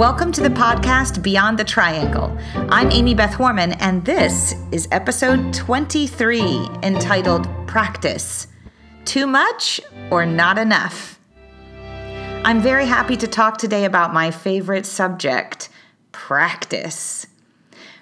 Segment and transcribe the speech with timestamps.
[0.00, 2.34] Welcome to the podcast Beyond the Triangle.
[2.70, 6.40] I'm Amy Beth Horman, and this is episode 23
[6.82, 8.46] entitled Practice
[9.04, 9.78] Too Much
[10.10, 11.20] or Not Enough?
[11.76, 15.68] I'm very happy to talk today about my favorite subject
[16.12, 17.26] practice.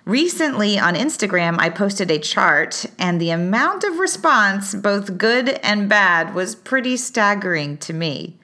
[0.04, 5.88] Recently on Instagram, I posted a chart, and the amount of response, both good and
[5.88, 8.38] bad, was pretty staggering to me.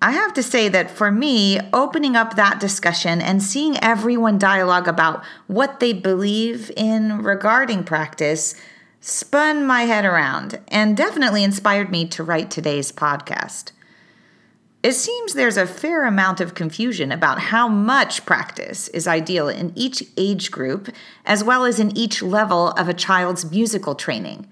[0.00, 4.86] I have to say that for me, opening up that discussion and seeing everyone dialogue
[4.86, 8.54] about what they believe in regarding practice
[9.00, 13.72] spun my head around and definitely inspired me to write today's podcast.
[14.84, 19.72] It seems there's a fair amount of confusion about how much practice is ideal in
[19.74, 20.88] each age group,
[21.26, 24.46] as well as in each level of a child's musical training.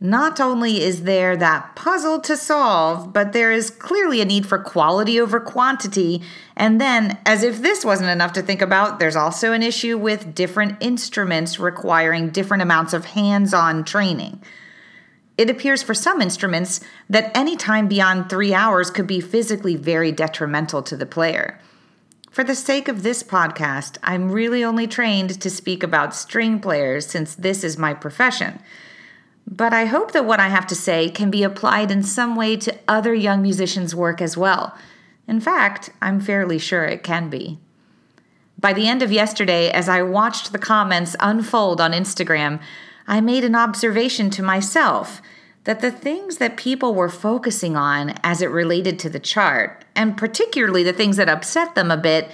[0.00, 4.58] Not only is there that puzzle to solve, but there is clearly a need for
[4.58, 6.22] quality over quantity.
[6.54, 10.36] And then, as if this wasn't enough to think about, there's also an issue with
[10.36, 14.40] different instruments requiring different amounts of hands on training.
[15.36, 20.12] It appears for some instruments that any time beyond three hours could be physically very
[20.12, 21.58] detrimental to the player.
[22.30, 27.06] For the sake of this podcast, I'm really only trained to speak about string players
[27.06, 28.60] since this is my profession.
[29.50, 32.56] But I hope that what I have to say can be applied in some way
[32.56, 34.76] to other young musicians' work as well.
[35.26, 37.58] In fact, I'm fairly sure it can be.
[38.60, 42.60] By the end of yesterday, as I watched the comments unfold on Instagram,
[43.06, 45.22] I made an observation to myself
[45.64, 50.16] that the things that people were focusing on as it related to the chart, and
[50.16, 52.30] particularly the things that upset them a bit,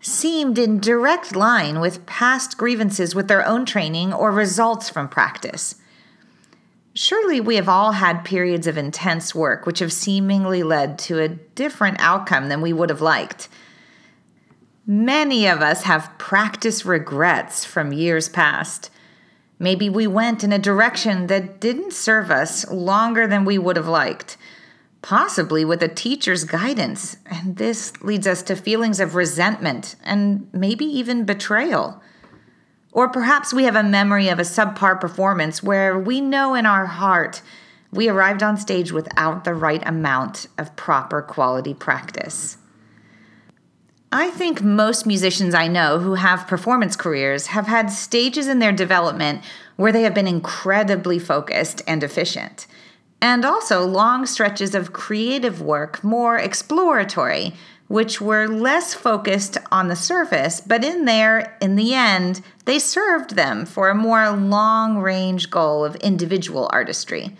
[0.00, 5.74] seemed in direct line with past grievances with their own training or results from practice.
[7.00, 11.28] Surely we have all had periods of intense work which have seemingly led to a
[11.28, 13.48] different outcome than we would have liked.
[14.84, 18.90] Many of us have practice regrets from years past.
[19.60, 23.86] Maybe we went in a direction that didn't serve us longer than we would have
[23.86, 24.36] liked,
[25.00, 30.84] possibly with a teacher's guidance, and this leads us to feelings of resentment and maybe
[30.84, 32.02] even betrayal.
[32.98, 36.86] Or perhaps we have a memory of a subpar performance where we know in our
[36.86, 37.42] heart
[37.92, 42.56] we arrived on stage without the right amount of proper quality practice.
[44.10, 48.72] I think most musicians I know who have performance careers have had stages in their
[48.72, 49.44] development
[49.76, 52.66] where they have been incredibly focused and efficient,
[53.20, 57.54] and also long stretches of creative work, more exploratory,
[57.88, 63.34] which were less focused on the surface, but in there, in the end, they served
[63.34, 67.34] them for a more long range goal of individual artistry.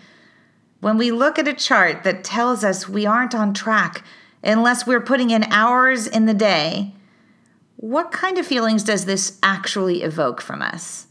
[0.81, 4.03] When we look at a chart that tells us we aren't on track
[4.43, 6.93] unless we're putting in hours in the day,
[7.75, 11.07] what kind of feelings does this actually evoke from us?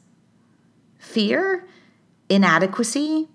[0.98, 1.66] Fear?
[2.28, 3.28] Inadequacy?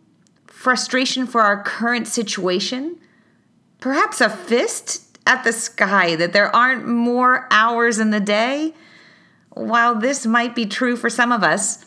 [0.63, 2.96] Frustration for our current situation?
[3.81, 8.73] Perhaps a fist at the sky that there aren't more hours in the day?
[9.50, 11.84] While this might be true for some of us,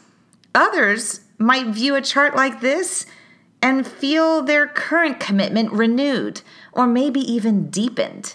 [0.54, 3.06] others might view a chart like this
[3.62, 8.34] and feel their current commitment renewed or maybe even deepened.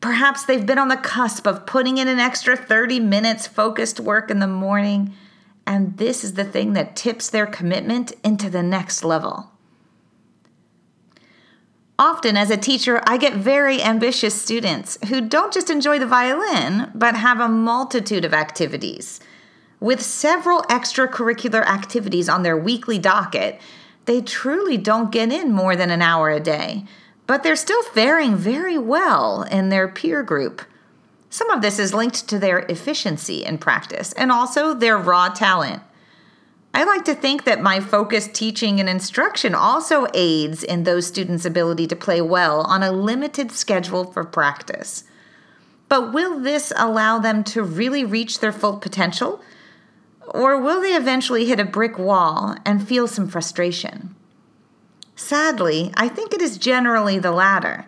[0.00, 4.32] Perhaps they've been on the cusp of putting in an extra 30 minutes focused work
[4.32, 5.14] in the morning,
[5.64, 9.52] and this is the thing that tips their commitment into the next level.
[12.00, 16.90] Often, as a teacher, I get very ambitious students who don't just enjoy the violin,
[16.94, 19.20] but have a multitude of activities.
[19.80, 23.60] With several extracurricular activities on their weekly docket,
[24.06, 26.86] they truly don't get in more than an hour a day,
[27.26, 30.62] but they're still faring very well in their peer group.
[31.28, 35.82] Some of this is linked to their efficiency in practice and also their raw talent.
[36.72, 41.44] I like to think that my focused teaching and instruction also aids in those students'
[41.44, 45.04] ability to play well on a limited schedule for practice.
[45.88, 49.40] But will this allow them to really reach their full potential?
[50.28, 54.14] Or will they eventually hit a brick wall and feel some frustration?
[55.16, 57.86] Sadly, I think it is generally the latter.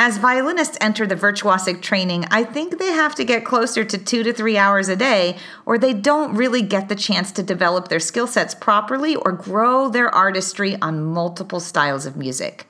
[0.00, 4.22] As violinists enter the virtuosic training, I think they have to get closer to two
[4.22, 5.36] to three hours a day,
[5.66, 9.88] or they don't really get the chance to develop their skill sets properly or grow
[9.88, 12.68] their artistry on multiple styles of music.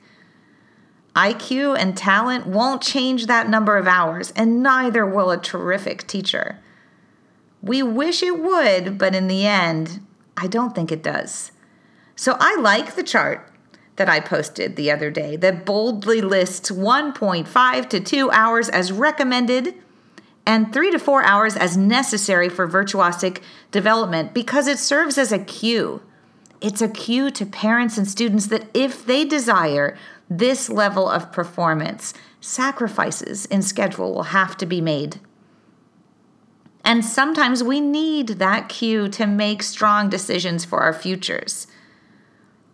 [1.15, 6.59] IQ and talent won't change that number of hours, and neither will a terrific teacher.
[7.61, 10.03] We wish it would, but in the end,
[10.35, 11.51] I don't think it does.
[12.15, 13.48] So I like the chart
[13.99, 19.75] that I posted the other day that boldly lists 1.5 to 2 hours as recommended
[20.45, 23.41] and three to four hours as necessary for virtuosic
[23.71, 26.01] development because it serves as a cue.
[26.61, 29.97] It's a cue to parents and students that if they desire
[30.29, 35.19] this level of performance, sacrifices in schedule will have to be made.
[36.85, 41.67] And sometimes we need that cue to make strong decisions for our futures.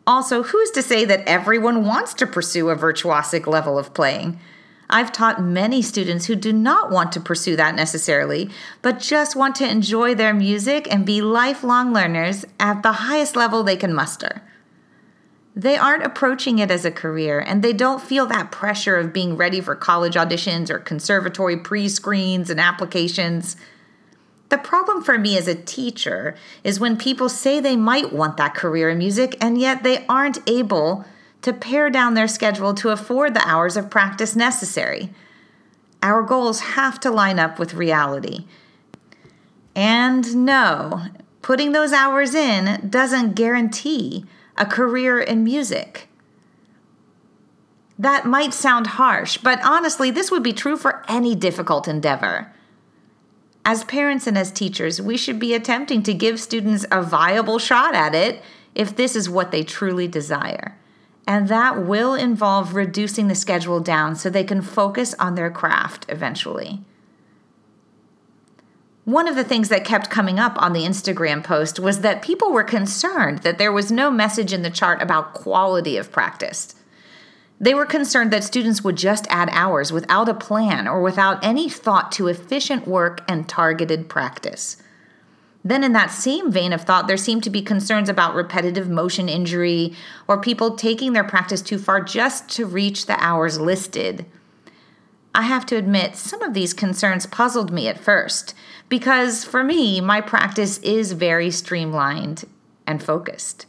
[0.07, 4.39] Also, who's to say that everyone wants to pursue a virtuosic level of playing?
[4.89, 8.51] I've taught many students who do not want to pursue that necessarily,
[8.83, 13.63] but just want to enjoy their music and be lifelong learners at the highest level
[13.63, 14.43] they can muster.
[15.55, 19.37] They aren't approaching it as a career and they don't feel that pressure of being
[19.37, 23.55] ready for college auditions or conservatory pre screens and applications.
[24.49, 28.53] The problem for me as a teacher is when people say they might want that
[28.53, 31.05] career in music and yet they aren't able
[31.41, 35.11] to pare down their schedule to afford the hours of practice necessary.
[36.01, 38.45] Our goals have to line up with reality.
[39.75, 41.05] And no,
[41.41, 44.25] putting those hours in doesn't guarantee
[44.57, 46.07] a career in music.
[47.97, 52.51] That might sound harsh, but honestly, this would be true for any difficult endeavor.
[53.67, 57.95] As parents and as teachers, we should be attempting to give students a viable shot
[57.95, 58.43] at it
[58.75, 60.77] if this is what they truly desire.
[61.27, 66.05] And that will involve reducing the schedule down so they can focus on their craft
[66.09, 66.81] eventually.
[69.05, 72.51] One of the things that kept coming up on the Instagram post was that people
[72.51, 76.75] were concerned that there was no message in the chart about quality of practice.
[77.59, 81.69] They were concerned that students would just add hours without a plan or without any
[81.69, 84.77] thought to efficient work and targeted practice.
[85.63, 89.27] Then, in that same vein of thought, there seemed to be concerns about repetitive motion
[89.27, 89.95] injury
[90.27, 94.25] or people taking their practice too far just to reach the hours listed.
[95.33, 98.53] I have to admit, some of these concerns puzzled me at first
[98.89, 102.45] because for me, my practice is very streamlined
[102.85, 103.65] and focused.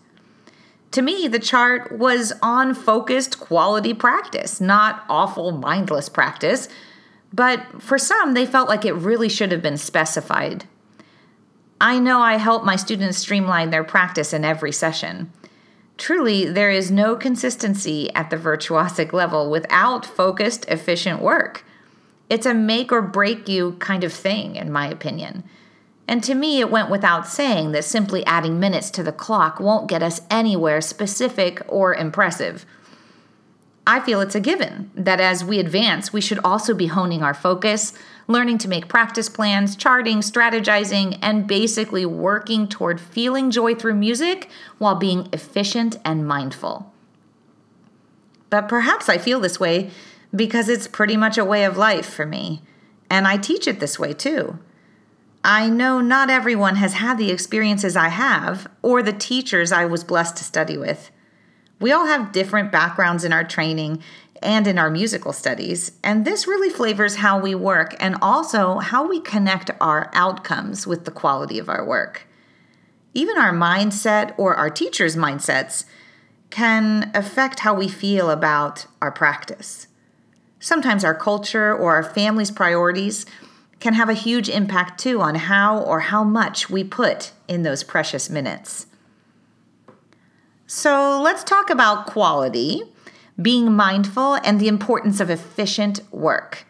[0.96, 6.70] To me, the chart was on focused quality practice, not awful mindless practice.
[7.34, 10.64] But for some, they felt like it really should have been specified.
[11.78, 15.30] I know I help my students streamline their practice in every session.
[15.98, 21.62] Truly, there is no consistency at the virtuosic level without focused, efficient work.
[22.30, 25.44] It's a make or break you kind of thing, in my opinion.
[26.08, 29.88] And to me, it went without saying that simply adding minutes to the clock won't
[29.88, 32.64] get us anywhere specific or impressive.
[33.88, 37.34] I feel it's a given that as we advance, we should also be honing our
[37.34, 37.92] focus,
[38.26, 44.48] learning to make practice plans, charting, strategizing, and basically working toward feeling joy through music
[44.78, 46.92] while being efficient and mindful.
[48.50, 49.90] But perhaps I feel this way
[50.34, 52.62] because it's pretty much a way of life for me,
[53.08, 54.58] and I teach it this way too.
[55.48, 60.02] I know not everyone has had the experiences I have or the teachers I was
[60.02, 61.12] blessed to study with.
[61.78, 64.02] We all have different backgrounds in our training
[64.42, 69.08] and in our musical studies, and this really flavors how we work and also how
[69.08, 72.26] we connect our outcomes with the quality of our work.
[73.14, 75.84] Even our mindset or our teachers' mindsets
[76.50, 79.86] can affect how we feel about our practice.
[80.58, 83.26] Sometimes our culture or our family's priorities
[83.78, 87.84] can have a huge impact too on how or how much we put in those
[87.84, 88.86] precious minutes.
[90.66, 92.82] So let's talk about quality,
[93.40, 96.64] being mindful, and the importance of efficient work.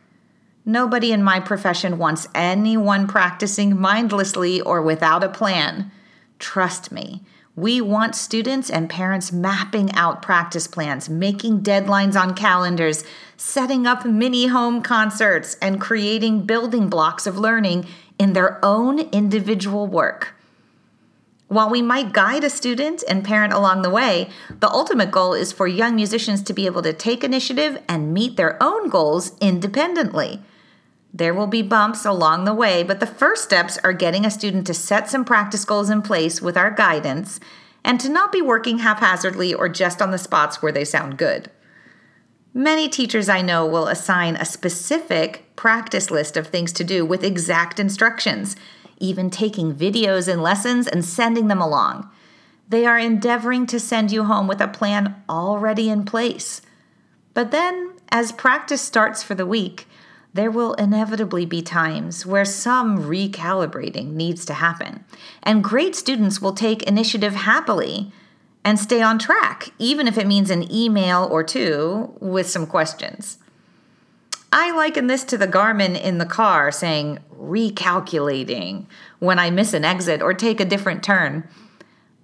[0.65, 5.93] Nobody in my profession wants anyone practicing mindlessly or without a plan.
[6.39, 7.23] Trust me,
[7.57, 13.03] we want students and parents mapping out practice plans, making deadlines on calendars,
[13.39, 17.87] setting up mini home concerts, and creating building blocks of learning
[18.19, 20.35] in their own individual work.
[21.49, 24.29] While we might guide a student and parent along the way,
[24.61, 28.37] the ultimate goal is for young musicians to be able to take initiative and meet
[28.37, 30.43] their own goals independently.
[31.17, 34.67] There will be bumps along the way, but the first steps are getting a student
[34.67, 37.41] to set some practice goals in place with our guidance
[37.83, 41.51] and to not be working haphazardly or just on the spots where they sound good.
[42.53, 47.25] Many teachers I know will assign a specific practice list of things to do with
[47.25, 48.55] exact instructions,
[48.99, 52.11] even taking videos and lessons and sending them along.
[52.69, 56.61] They are endeavoring to send you home with a plan already in place.
[57.33, 59.87] But then, as practice starts for the week,
[60.37, 65.05] there will inevitably be times where some recalibrating needs to happen.
[65.43, 68.13] And great students will take initiative happily
[68.65, 73.39] and stay on track, even if it means an email or two with some questions.
[74.53, 78.87] I liken this to the Garmin in the car saying recalculating
[79.19, 81.49] when I miss an exit or take a different turn.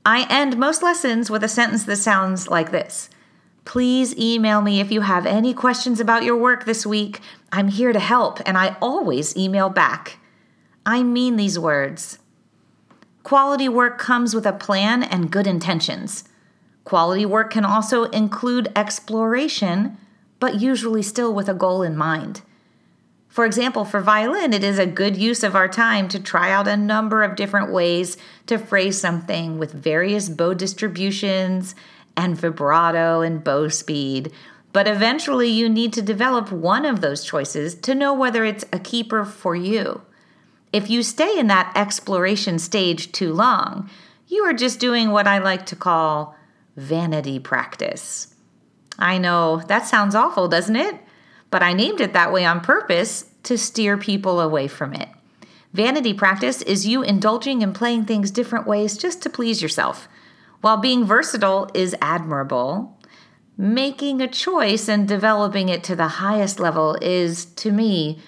[0.04, 3.08] I end most lessons with a sentence that sounds like this
[3.64, 7.20] Please email me if you have any questions about your work this week.
[7.52, 10.18] I'm here to help, and I always email back.
[10.84, 12.18] I mean these words.
[13.22, 16.24] Quality work comes with a plan and good intentions.
[16.84, 19.96] Quality work can also include exploration,
[20.40, 22.42] but usually still with a goal in mind.
[23.28, 26.68] For example, for violin, it is a good use of our time to try out
[26.68, 31.74] a number of different ways to phrase something with various bow distributions
[32.16, 34.32] and vibrato and bow speed.
[34.72, 38.78] But eventually, you need to develop one of those choices to know whether it's a
[38.78, 40.02] keeper for you.
[40.72, 43.90] If you stay in that exploration stage too long,
[44.28, 46.34] you are just doing what I like to call
[46.76, 48.34] vanity practice.
[48.98, 50.96] I know that sounds awful, doesn't it?
[51.50, 55.08] But I named it that way on purpose to steer people away from it.
[55.74, 60.08] Vanity practice is you indulging in playing things different ways just to please yourself.
[60.62, 62.96] While being versatile is admirable,
[63.58, 68.20] making a choice and developing it to the highest level is, to me,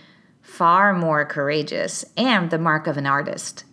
[0.43, 3.65] far more courageous and the mark of an artist.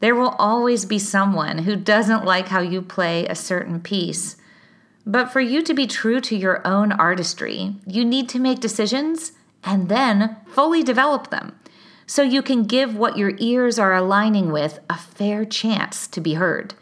[0.00, 4.36] There will always be someone who doesn't like how you play a certain piece.
[5.06, 9.30] But for you to be true to your own artistry, you need to make decisions
[9.62, 11.56] and then fully develop them
[12.04, 16.34] so you can give what your ears are aligning with a fair chance to be
[16.34, 16.74] heard.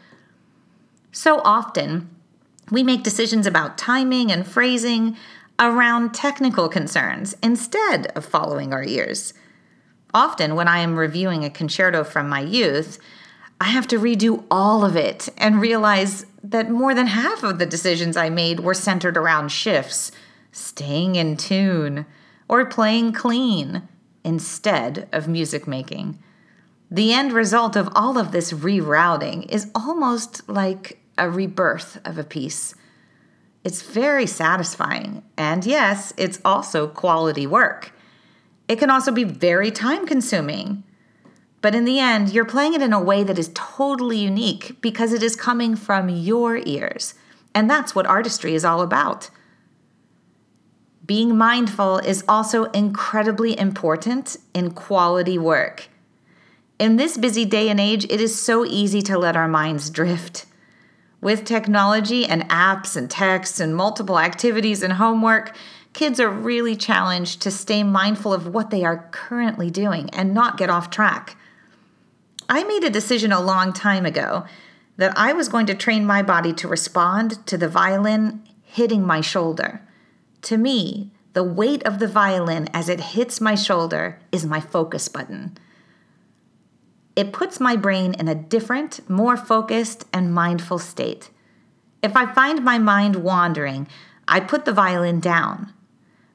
[1.15, 2.09] So often,
[2.69, 5.15] we make decisions about timing and phrasing
[5.57, 9.33] around technical concerns instead of following our ears.
[10.13, 12.99] Often, when I am reviewing a concerto from my youth,
[13.61, 17.65] I have to redo all of it and realize that more than half of the
[17.65, 20.11] decisions I made were centered around shifts,
[20.51, 22.05] staying in tune,
[22.49, 23.87] or playing clean
[24.25, 26.19] instead of music making.
[26.91, 32.23] The end result of all of this rerouting is almost like a rebirth of a
[32.23, 32.75] piece.
[33.63, 37.91] It's very satisfying, and yes, it's also quality work.
[38.67, 40.83] It can also be very time consuming.
[41.61, 45.13] But in the end, you're playing it in a way that is totally unique because
[45.13, 47.15] it is coming from your ears.
[47.55, 49.29] And that's what artistry is all about.
[51.05, 55.87] Being mindful is also incredibly important in quality work.
[56.77, 60.45] In this busy day and age, it is so easy to let our minds drift.
[61.25, 65.57] With technology and apps and texts and multiple activities and homework,
[65.91, 70.55] kids are really challenged to stay mindful of what they are currently doing and not
[70.55, 71.35] get off track.
[72.47, 74.45] I made a decision a long time ago
[74.97, 79.21] that I was going to train my body to respond to the violin hitting my
[79.21, 79.81] shoulder.
[80.43, 85.07] To me, the weight of the violin as it hits my shoulder is my focus
[85.07, 85.57] button.
[87.15, 91.29] It puts my brain in a different, more focused, and mindful state.
[92.03, 93.87] If I find my mind wandering,
[94.27, 95.73] I put the violin down.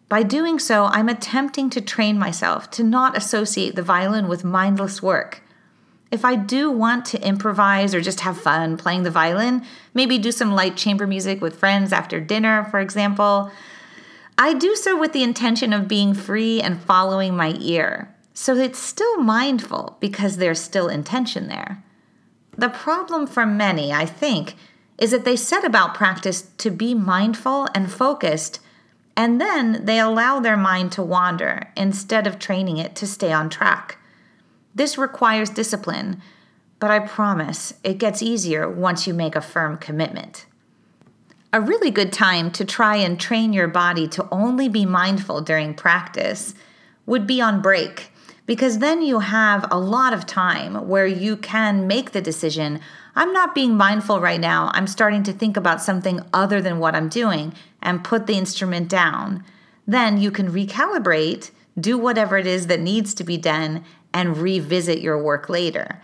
[0.09, 5.03] By doing so, I'm attempting to train myself to not associate the violin with mindless
[5.03, 5.43] work.
[6.11, 10.33] If I do want to improvise or just have fun playing the violin, maybe do
[10.33, 13.53] some light chamber music with friends after dinner, for example,
[14.37, 18.13] I do so with the intention of being free and following my ear.
[18.43, 21.85] So it's still mindful because there's still intention there.
[22.57, 24.55] The problem for many, I think,
[24.97, 28.61] is that they set about practice to be mindful and focused,
[29.15, 33.51] and then they allow their mind to wander instead of training it to stay on
[33.51, 33.99] track.
[34.75, 36.23] This requires discipline,
[36.79, 40.47] but I promise it gets easier once you make a firm commitment.
[41.53, 45.75] A really good time to try and train your body to only be mindful during
[45.75, 46.55] practice
[47.05, 48.11] would be on break
[48.51, 52.81] because then you have a lot of time where you can make the decision
[53.15, 54.73] I'm not being mindful right now.
[54.75, 58.89] I'm starting to think about something other than what I'm doing and put the instrument
[58.89, 59.45] down.
[59.87, 65.01] Then you can recalibrate, do whatever it is that needs to be done, and revisit
[65.01, 66.03] your work later.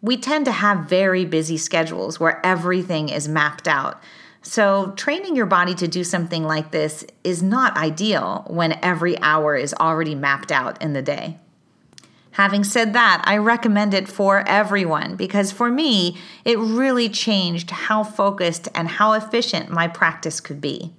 [0.00, 4.02] We tend to have very busy schedules where everything is mapped out.
[4.46, 9.56] So, training your body to do something like this is not ideal when every hour
[9.56, 11.38] is already mapped out in the day.
[12.32, 18.04] Having said that, I recommend it for everyone because for me, it really changed how
[18.04, 20.92] focused and how efficient my practice could be.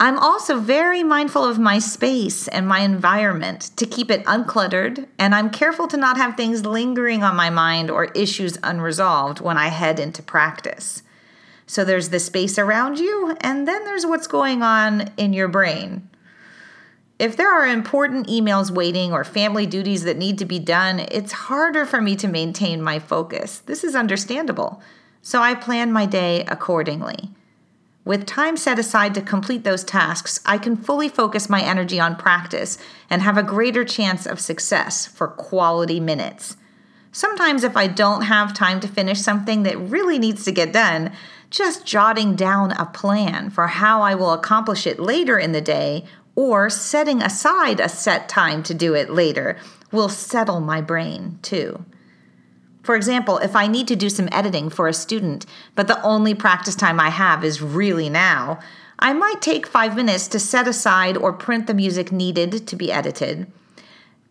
[0.00, 5.34] I'm also very mindful of my space and my environment to keep it uncluttered, and
[5.34, 9.68] I'm careful to not have things lingering on my mind or issues unresolved when I
[9.68, 11.02] head into practice.
[11.66, 16.08] So there's the space around you, and then there's what's going on in your brain.
[17.18, 21.32] If there are important emails waiting or family duties that need to be done, it's
[21.32, 23.60] harder for me to maintain my focus.
[23.60, 24.82] This is understandable.
[25.22, 27.30] So I plan my day accordingly.
[28.04, 32.16] With time set aside to complete those tasks, I can fully focus my energy on
[32.16, 32.76] practice
[33.08, 36.56] and have a greater chance of success for quality minutes.
[37.12, 41.12] Sometimes, if I don't have time to finish something that really needs to get done,
[41.52, 46.04] just jotting down a plan for how I will accomplish it later in the day
[46.34, 49.58] or setting aside a set time to do it later
[49.92, 51.84] will settle my brain too.
[52.82, 55.44] For example, if I need to do some editing for a student,
[55.74, 58.58] but the only practice time I have is really now,
[58.98, 62.90] I might take five minutes to set aside or print the music needed to be
[62.90, 63.46] edited,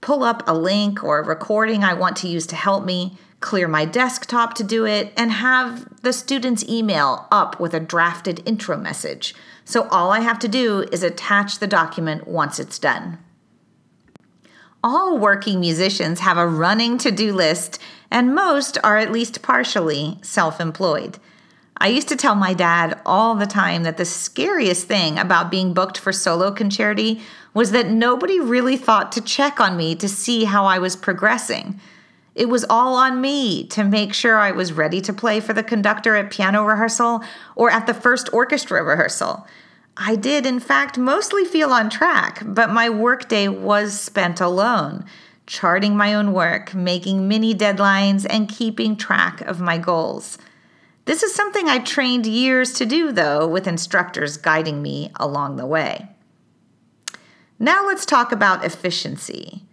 [0.01, 3.67] pull up a link or a recording I want to use to help me, clear
[3.67, 8.77] my desktop to do it, and have the student's email up with a drafted intro
[8.77, 9.35] message.
[9.65, 13.17] So all I have to do is attach the document once it's done.
[14.83, 17.79] All working musicians have a running to do list,
[18.09, 21.19] and most are at least partially self employed.
[21.77, 25.73] I used to tell my dad all the time that the scariest thing about being
[25.73, 27.21] booked for solo concerti
[27.55, 31.79] was that nobody really thought to check on me to see how I was progressing.
[32.33, 35.63] It was all on me to make sure I was ready to play for the
[35.63, 37.23] conductor at piano rehearsal
[37.55, 39.45] or at the first orchestra rehearsal.
[39.97, 45.05] I did, in fact, mostly feel on track, but my workday was spent alone,
[45.45, 50.37] charting my own work, making mini deadlines, and keeping track of my goals.
[51.05, 55.65] This is something I trained years to do, though, with instructors guiding me along the
[55.65, 56.07] way.
[57.59, 59.65] Now let's talk about efficiency.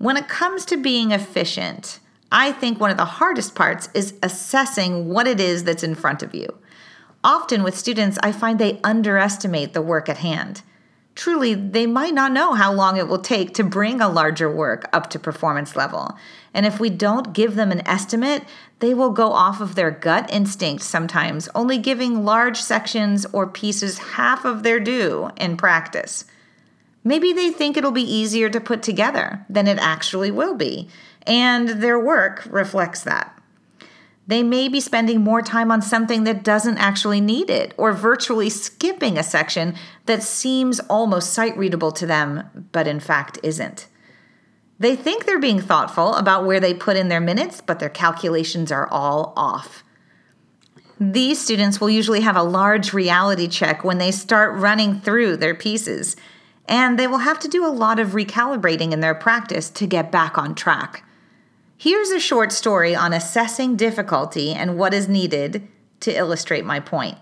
[0.00, 1.98] When it comes to being efficient,
[2.32, 6.22] I think one of the hardest parts is assessing what it is that's in front
[6.22, 6.48] of you.
[7.22, 10.62] Often with students, I find they underestimate the work at hand.
[11.14, 14.88] Truly, they might not know how long it will take to bring a larger work
[14.90, 16.16] up to performance level.
[16.54, 18.44] And if we don't give them an estimate,
[18.78, 23.98] they will go off of their gut instinct sometimes, only giving large sections or pieces
[23.98, 26.24] half of their due in practice.
[27.02, 30.88] Maybe they think it'll be easier to put together than it actually will be,
[31.26, 33.36] and their work reflects that.
[34.26, 38.48] They may be spending more time on something that doesn't actually need it, or virtually
[38.48, 39.74] skipping a section
[40.06, 43.88] that seems almost sight readable to them, but in fact isn't.
[44.78, 48.70] They think they're being thoughtful about where they put in their minutes, but their calculations
[48.70, 49.82] are all off.
[50.98, 55.54] These students will usually have a large reality check when they start running through their
[55.54, 56.14] pieces,
[56.70, 60.12] and they will have to do a lot of recalibrating in their practice to get
[60.12, 61.04] back on track.
[61.76, 65.66] Here's a short story on assessing difficulty and what is needed
[65.98, 67.18] to illustrate my point.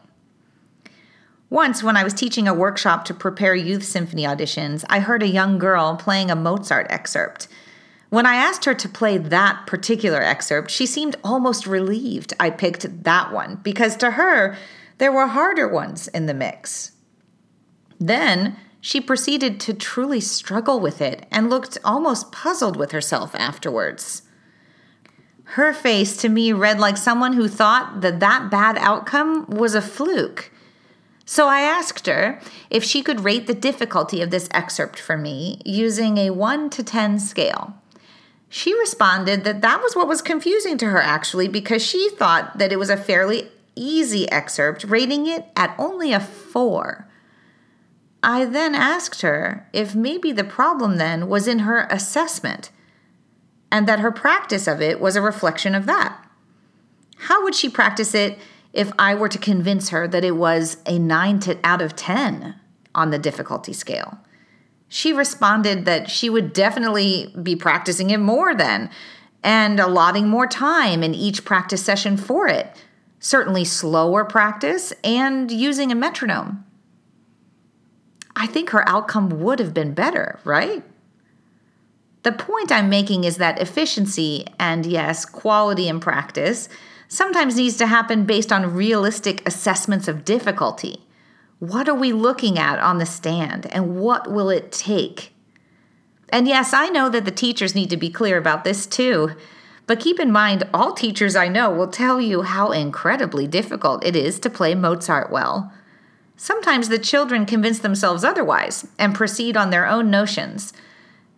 [1.49, 5.29] Once, when I was teaching a workshop to prepare youth symphony auditions, I heard a
[5.29, 7.49] young girl playing a Mozart excerpt.
[8.11, 13.05] When I asked her to play that particular excerpt, she seemed almost relieved I picked
[13.05, 14.59] that one because to her,
[14.99, 16.93] there were harder ones in the mix.
[17.99, 18.57] Then
[18.88, 24.22] she proceeded to truly struggle with it and looked almost puzzled with herself afterwards.
[25.44, 29.83] Her face to me read like someone who thought that that bad outcome was a
[29.83, 30.51] fluke.
[31.27, 35.61] So I asked her if she could rate the difficulty of this excerpt for me
[35.66, 37.74] using a 1 to 10 scale.
[38.48, 42.72] She responded that that was what was confusing to her actually because she thought that
[42.72, 47.08] it was a fairly easy excerpt, rating it at only a 4.
[48.23, 52.71] I then asked her if maybe the problem then was in her assessment
[53.71, 56.25] and that her practice of it was a reflection of that.
[57.17, 58.39] How would she practice it
[58.73, 62.55] if I were to convince her that it was a 9 to, out of 10
[62.95, 64.19] on the difficulty scale?
[64.89, 68.91] She responded that she would definitely be practicing it more then
[69.45, 72.75] and allotting more time in each practice session for it,
[73.21, 76.65] certainly slower practice and using a metronome.
[78.38, 80.85] I think her outcome would have been better, right?
[82.22, 86.68] The point I'm making is that efficiency and, yes, quality in practice
[87.09, 91.05] sometimes needs to happen based on realistic assessments of difficulty.
[91.59, 95.33] What are we looking at on the stand, and what will it take?
[96.29, 99.31] And yes, I know that the teachers need to be clear about this too.
[99.87, 104.14] But keep in mind, all teachers I know will tell you how incredibly difficult it
[104.14, 105.72] is to play Mozart well.
[106.40, 110.72] Sometimes the children convince themselves otherwise and proceed on their own notions.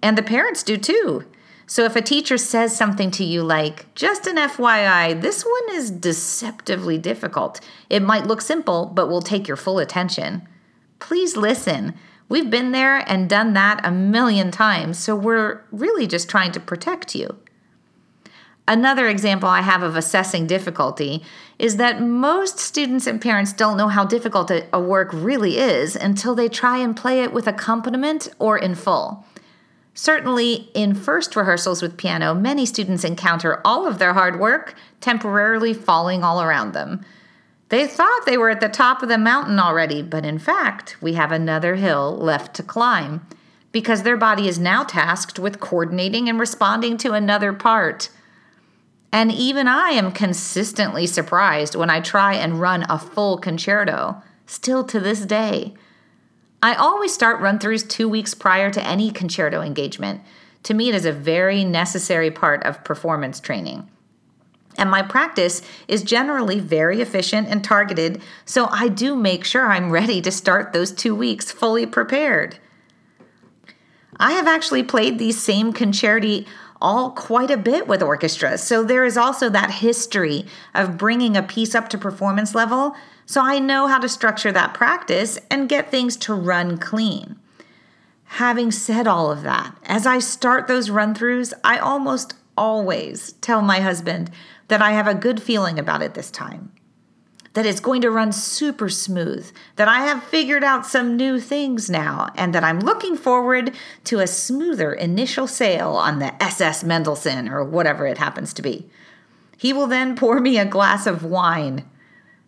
[0.02, 1.24] And the parents do too.
[1.66, 5.90] So if a teacher says something to you like, just an FYI, this one is
[5.90, 10.46] deceptively difficult, it might look simple, but will take your full attention.
[10.98, 11.94] Please listen.
[12.28, 16.60] We've been there and done that a million times, so we're really just trying to
[16.60, 17.38] protect you.
[18.70, 21.24] Another example I have of assessing difficulty
[21.58, 26.36] is that most students and parents don't know how difficult a, work really is until
[26.36, 29.26] they try and play it with accompaniment or in full.
[29.92, 35.74] Certainly, in first rehearsals with piano, many students encounter all of their hard work temporarily
[35.74, 37.04] falling all around them.
[37.70, 41.14] They thought they were at the top of the mountain already, but in fact, we
[41.14, 43.26] have another hill left to climb
[43.72, 48.10] because their body is now tasked with coordinating and responding to another part.
[49.12, 54.84] And even I am consistently surprised when I try and run a full concerto, still
[54.84, 55.74] to this day.
[56.62, 60.20] I always start run throughs two weeks prior to any concerto engagement.
[60.64, 63.88] To me, it is a very necessary part of performance training.
[64.76, 69.90] And my practice is generally very efficient and targeted, so I do make sure I'm
[69.90, 72.58] ready to start those two weeks fully prepared.
[74.18, 76.46] I have actually played these same concerti
[76.80, 81.42] all quite a bit with orchestras, so there is also that history of bringing a
[81.42, 82.94] piece up to performance level
[83.30, 87.36] so I know how to structure that practice and get things to run clean.
[88.24, 93.62] Having said all of that, as I start those run throughs, I almost always tell
[93.62, 94.32] my husband
[94.66, 96.72] that I have a good feeling about it this time.
[97.54, 101.90] That it's going to run super smooth, that I have figured out some new things
[101.90, 107.48] now, and that I'm looking forward to a smoother initial sail on the SS Mendelssohn
[107.48, 108.88] or whatever it happens to be.
[109.56, 111.84] He will then pour me a glass of wine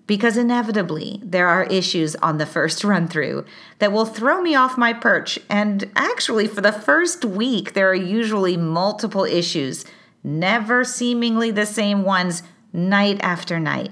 [0.07, 3.45] because inevitably there are issues on the first run through
[3.79, 5.39] that will throw me off my perch.
[5.49, 9.85] And actually, for the first week, there are usually multiple issues,
[10.25, 13.91] never seemingly the same ones, night after night.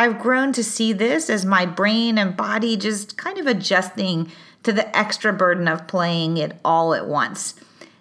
[0.00, 4.32] I've grown to see this as my brain and body just kind of adjusting
[4.62, 7.54] to the extra burden of playing it all at once.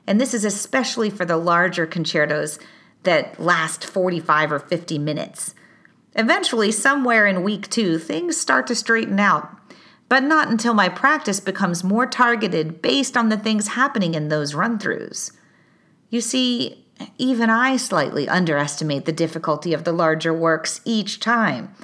[0.08, 2.58] And this is especially for the larger concertos
[3.04, 5.54] that last 45 or 50 minutes.
[6.16, 9.50] Eventually, somewhere in week two, things start to straighten out,
[10.08, 14.56] but not until my practice becomes more targeted based on the things happening in those
[14.56, 15.34] run throughs.
[16.10, 16.86] You see,
[17.18, 21.76] even I slightly underestimate the difficulty of the larger works each time.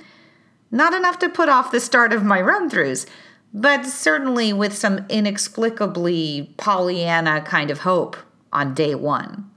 [0.76, 3.06] Not enough to put off the start of my run throughs,
[3.54, 8.18] but certainly with some inexplicably Pollyanna kind of hope
[8.52, 9.50] on day one.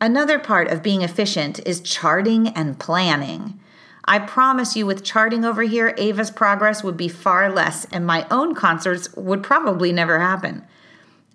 [0.00, 3.60] Another part of being efficient is charting and planning.
[4.04, 8.26] I promise you, with charting over here, Ava's progress would be far less, and my
[8.32, 10.66] own concerts would probably never happen.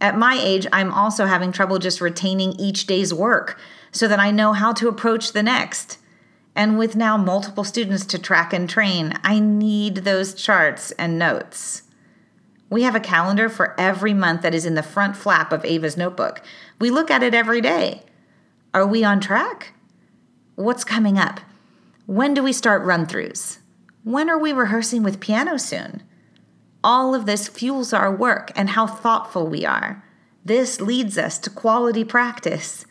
[0.02, 3.58] At my age, I'm also having trouble just retaining each day's work
[3.94, 6.00] so that I know how to approach the next.
[6.56, 11.84] And with now multiple students to track and train, I need those charts and notes.
[12.70, 15.98] We have a calendar for every month that is in the front flap of Ava's
[15.98, 16.42] notebook.
[16.80, 18.04] We look at it every day.
[18.74, 19.74] Are we on track?
[20.56, 21.40] What's coming up?
[22.06, 23.60] When do we start run throughs?
[24.04, 26.04] When are we rehearsing with piano soon?
[26.84, 30.04] All of this fuels our work and how thoughtful we are.
[30.44, 32.86] This leads us to quality practice.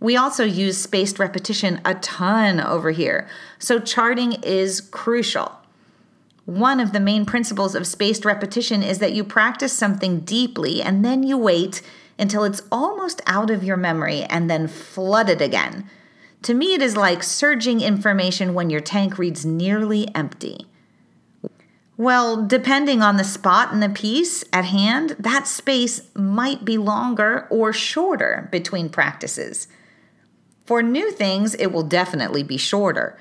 [0.00, 5.52] We also use spaced repetition a ton over here, so charting is crucial.
[6.44, 11.04] One of the main principles of spaced repetition is that you practice something deeply and
[11.04, 11.82] then you wait
[12.18, 15.88] until it's almost out of your memory and then flood it again.
[16.42, 20.66] To me, it is like surging information when your tank reads nearly empty.
[21.96, 27.48] Well, depending on the spot in the piece at hand, that space might be longer
[27.50, 29.66] or shorter between practices.
[30.68, 33.16] For new things, it will definitely be shorter.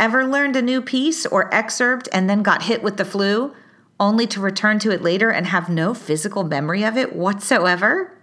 [0.00, 3.54] Ever learned a new piece or excerpt and then got hit with the flu,
[4.00, 8.18] only to return to it later and have no physical memory of it whatsoever?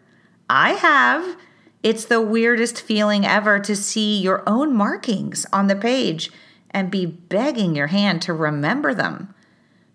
[0.49, 1.37] I have.
[1.83, 6.29] It's the weirdest feeling ever to see your own markings on the page
[6.69, 9.33] and be begging your hand to remember them.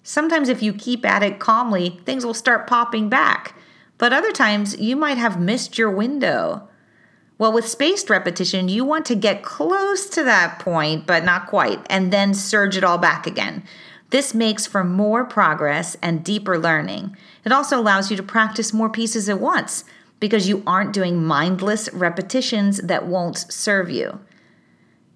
[0.02, 3.56] Sometimes, if you keep at it calmly, things will start popping back,
[3.98, 6.66] but other times you might have missed your window.
[7.36, 11.84] Well, with spaced repetition, you want to get close to that point, but not quite,
[11.90, 13.64] and then surge it all back again.
[14.10, 17.16] This makes for more progress and deeper learning.
[17.44, 19.84] It also allows you to practice more pieces at once
[20.20, 24.20] because you aren't doing mindless repetitions that won't serve you.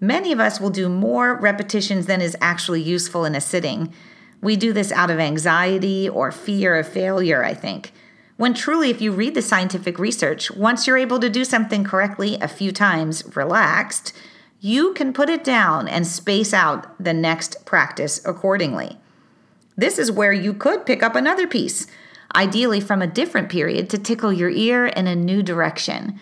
[0.01, 3.95] Many of us will do more repetitions than is actually useful in a sitting.
[4.41, 7.93] We do this out of anxiety or fear of failure, I think.
[8.39, 12.39] When truly, if you read the scientific research, once you're able to do something correctly
[12.41, 14.13] a few times relaxed,
[14.61, 18.97] you can put it down and space out the next practice accordingly.
[19.77, 21.89] This is where you could pick up another piece,
[22.33, 26.21] ideally from a different period, to tickle your ear in a new direction.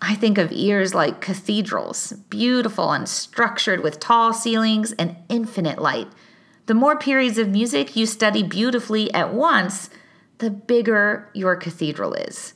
[0.00, 6.08] I think of ears like cathedrals, beautiful and structured with tall ceilings and infinite light.
[6.64, 9.90] The more periods of music you study beautifully at once,
[10.40, 12.54] the bigger your cathedral is.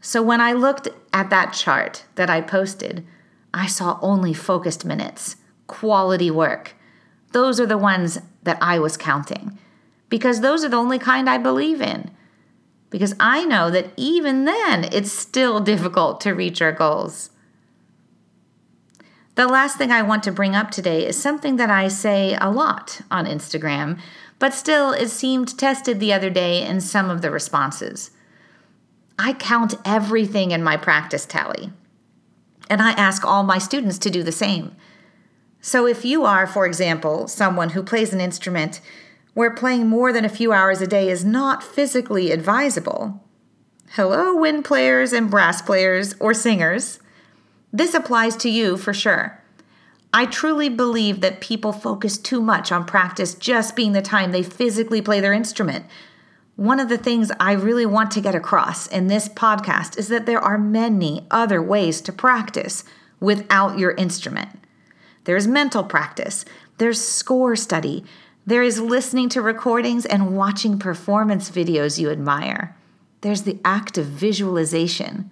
[0.00, 3.06] So when I looked at that chart that I posted,
[3.52, 6.74] I saw only focused minutes, quality work.
[7.32, 9.58] Those are the ones that I was counting
[10.08, 12.10] because those are the only kind I believe in.
[12.90, 17.30] Because I know that even then, it's still difficult to reach our goals.
[19.36, 22.50] The last thing I want to bring up today is something that I say a
[22.50, 24.00] lot on Instagram,
[24.40, 28.10] but still it seemed tested the other day in some of the responses.
[29.16, 31.70] I count everything in my practice tally,
[32.68, 34.74] and I ask all my students to do the same.
[35.60, 38.80] So if you are, for example, someone who plays an instrument
[39.34, 43.22] where playing more than a few hours a day is not physically advisable.
[43.90, 46.98] Hello, wind players and brass players or singers.
[47.72, 49.39] This applies to you for sure.
[50.12, 54.42] I truly believe that people focus too much on practice just being the time they
[54.42, 55.86] physically play their instrument.
[56.56, 60.26] One of the things I really want to get across in this podcast is that
[60.26, 62.84] there are many other ways to practice
[63.20, 64.50] without your instrument.
[65.24, 66.44] There's mental practice,
[66.78, 68.04] there's score study,
[68.44, 72.76] there is listening to recordings and watching performance videos you admire.
[73.20, 75.30] There's the act of visualization.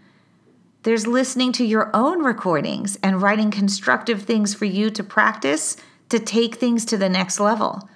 [0.84, 5.76] There's listening to your own recordings and writing constructive things for you to practice
[6.08, 7.88] to take things to the next level.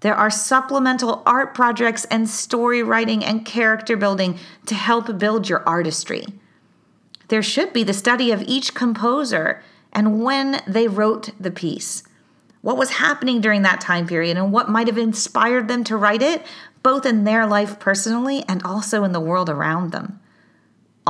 [0.00, 5.66] There are supplemental art projects and story writing and character building to help build your
[5.68, 6.24] artistry.
[7.28, 9.62] There should be the study of each composer
[9.92, 12.02] and when they wrote the piece
[12.62, 16.22] what was happening during that time period and what might have inspired them to write
[16.22, 16.44] it,
[16.82, 20.19] both in their life personally and also in the world around them.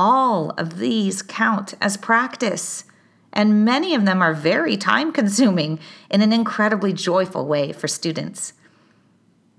[0.03, 2.85] All of these count as practice,
[3.31, 8.53] and many of them are very time consuming in an incredibly joyful way for students.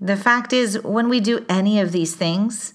[0.01, 2.73] The fact is, when we do any of these things,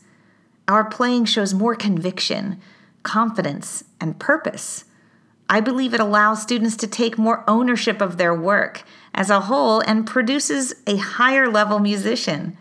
[0.67, 2.59] our playing shows more conviction,
[3.03, 4.87] confidence, and purpose.
[5.51, 9.81] I believe it allows students to take more ownership of their work as a whole
[9.81, 12.57] and produces a higher level musician.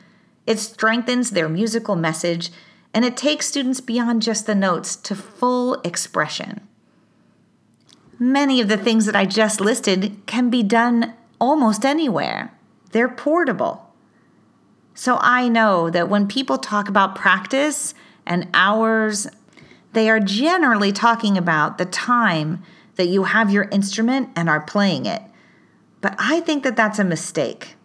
[0.45, 2.51] It strengthens their musical message
[2.97, 6.67] and it takes students beyond just the notes to full expression.
[8.17, 12.51] Many of the things that I just listed can be done almost anywhere.
[12.93, 13.93] They're portable.
[14.95, 17.93] So I know that when people talk about practice
[18.25, 19.27] and hours,
[19.93, 22.63] they are generally talking about the time
[22.95, 25.21] that you have your instrument and are playing it.
[26.01, 27.75] But I think that that's a mistake.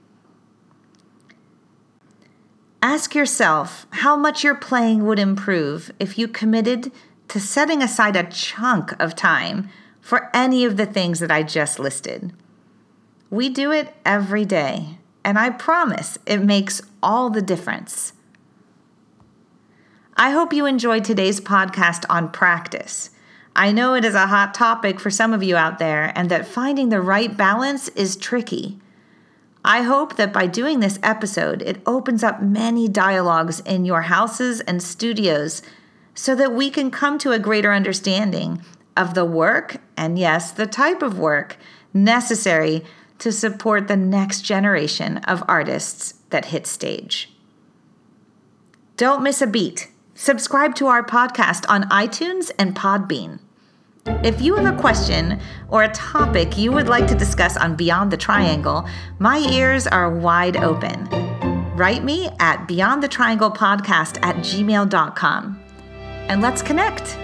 [2.85, 6.91] Ask yourself how much your playing would improve if you committed
[7.29, 9.69] to setting aside a chunk of time
[10.01, 12.33] for any of the things that I just listed.
[13.31, 18.15] We do it every day, and I promise it makes all the difference.
[20.17, 23.11] I hope you enjoyed today's podcast on practice.
[23.55, 26.49] I know it is a hot topic for some of you out there, and that
[26.49, 28.81] finding the right balance is tricky.
[29.65, 34.61] I hope that by doing this episode, it opens up many dialogues in your houses
[34.61, 35.63] and studios
[36.15, 38.63] so that we can come to a greater understanding
[38.97, 41.57] of the work, and yes, the type of work
[41.95, 42.85] necessary
[43.19, 47.33] to support the next generation of artists that hit stage.
[48.97, 49.91] Don't miss a beat.
[50.15, 53.39] Subscribe to our podcast on iTunes and Podbean.
[54.07, 58.11] If you have a question or a topic you would like to discuss on Beyond
[58.11, 58.89] the Triangle,
[59.19, 61.09] my ears are wide open.
[61.77, 65.61] Write me at beyondthetrianglepodcast at gmail.com
[66.29, 67.22] and let's connect.